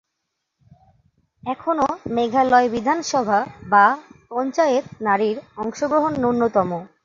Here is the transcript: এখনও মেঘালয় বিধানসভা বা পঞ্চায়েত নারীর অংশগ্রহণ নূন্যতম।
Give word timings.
এখনও 1.43 1.87
মেঘালয় 2.15 2.67
বিধানসভা 2.73 3.39
বা 3.71 3.85
পঞ্চায়েত 4.29 4.85
নারীর 5.07 5.37
অংশগ্রহণ 5.57 6.13
নূন্যতম। 6.23 6.69